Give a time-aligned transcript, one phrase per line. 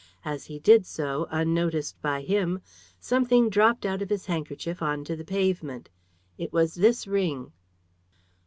[0.25, 2.59] As he did so, unnoticed by him,
[2.99, 5.89] something dropped out of his handkerchief on to the pavement.
[6.39, 7.51] It was this ring."